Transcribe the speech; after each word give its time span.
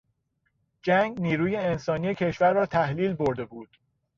جنگ 0.83 1.19
نیروی 1.21 1.55
انسانی 1.55 2.15
کشور 2.15 2.53
را 2.53 2.65
تحلیل 2.65 3.13
برده 3.13 3.45
بود. 3.45 3.77